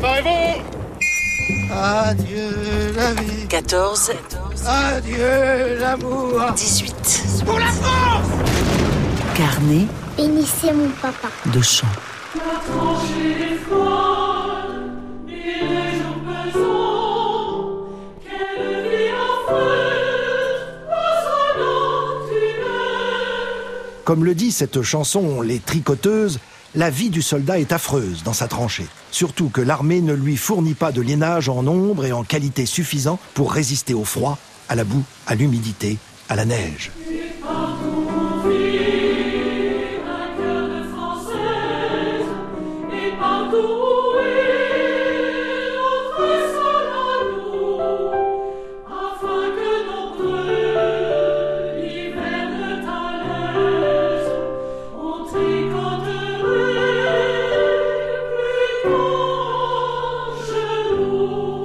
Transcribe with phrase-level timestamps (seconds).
[0.00, 3.46] Préparez-vous Adieu la vie.
[3.48, 4.12] 14,
[4.66, 6.40] Adieu l'amour.
[6.56, 7.42] 18.
[7.44, 8.28] Pour la France
[9.34, 9.86] Carnet
[10.16, 11.28] Bénissez mon papa.
[11.52, 11.86] de chant.
[24.04, 26.40] Comme le dit cette chanson Les Tricoteuses,
[26.74, 28.86] la vie du soldat est affreuse dans sa tranchée.
[29.10, 33.18] Surtout que l'armée ne lui fournit pas de liénage en nombre et en qualité suffisant
[33.34, 36.92] pour résister au froid, à la boue, à l'humidité, à la neige.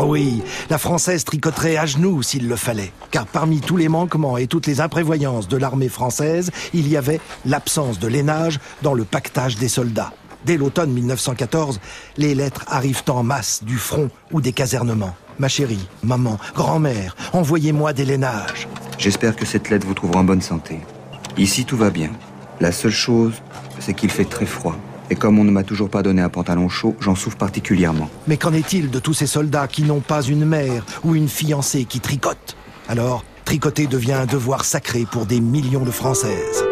[0.00, 2.92] Oh oui, la française tricoterait à genoux s'il le fallait.
[3.10, 7.20] Car parmi tous les manquements et toutes les imprévoyances de l'armée française, il y avait
[7.44, 10.12] l'absence de lainage dans le pactage des soldats.
[10.46, 11.80] Dès l'automne 1914,
[12.16, 15.16] les lettres arrivent en masse du front ou des casernements.
[15.40, 18.68] Ma chérie, maman, grand-mère, envoyez-moi des lainages.
[18.98, 20.78] J'espère que cette lettre vous trouvera en bonne santé.
[21.36, 22.10] Ici, tout va bien.
[22.60, 23.34] La seule chose,
[23.80, 24.76] c'est qu'il fait très froid.
[25.10, 28.10] Et comme on ne m'a toujours pas donné un pantalon chaud, j'en souffre particulièrement.
[28.26, 31.84] Mais qu'en est-il de tous ces soldats qui n'ont pas une mère ou une fiancée
[31.84, 32.56] qui tricote
[32.88, 36.64] Alors, tricoter devient un devoir sacré pour des millions de Françaises.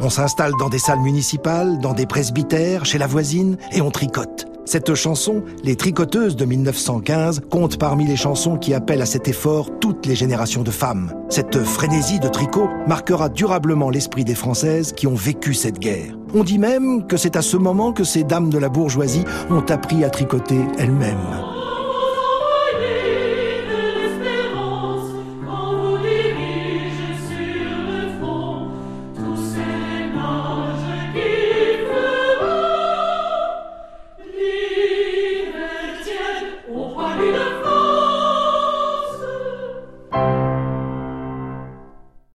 [0.00, 4.47] On s'installe dans des salles municipales, dans des presbytères, chez la voisine, et on tricote.
[4.68, 9.70] Cette chanson, Les Tricoteuses de 1915, compte parmi les chansons qui appellent à cet effort
[9.80, 11.14] toutes les générations de femmes.
[11.30, 16.18] Cette frénésie de tricot marquera durablement l'esprit des Françaises qui ont vécu cette guerre.
[16.34, 19.64] On dit même que c'est à ce moment que ces dames de la bourgeoisie ont
[19.70, 21.47] appris à tricoter elles-mêmes.